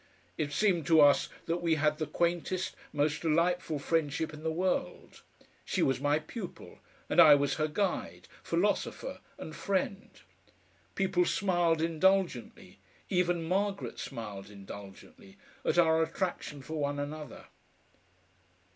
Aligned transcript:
It 0.35 0.51
seemed 0.51 0.87
to 0.87 0.99
us 0.99 1.29
that 1.45 1.61
we 1.61 1.75
had 1.75 1.99
the 1.99 2.07
quaintest, 2.07 2.75
most 2.91 3.21
delightful 3.21 3.77
friendship 3.77 4.33
in 4.33 4.41
the 4.41 4.49
world; 4.51 5.21
she 5.63 5.83
was 5.83 6.01
my 6.01 6.17
pupil, 6.17 6.79
and 7.07 7.21
I 7.21 7.35
was 7.35 7.57
her 7.61 7.67
guide, 7.67 8.27
philosopher, 8.41 9.19
and 9.37 9.55
friend. 9.55 10.09
People 10.95 11.23
smiled 11.25 11.83
indulgently 11.83 12.79
even 13.11 13.43
Margaret 13.43 13.99
smiled 13.99 14.49
indulgently 14.49 15.37
at 15.63 15.77
our 15.77 16.01
attraction 16.01 16.63
for 16.63 16.79
one 16.79 16.97
another. 16.97 17.45